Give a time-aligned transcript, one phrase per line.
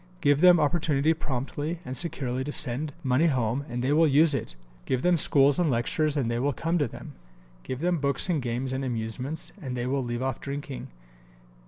[0.19, 4.55] Give them opportunity promptly and securely to send money home and they will use it.
[4.85, 7.13] Give them schools and lectures and they will come to them.
[7.61, 10.87] Give them books and games and amusements and they will leave off drinking.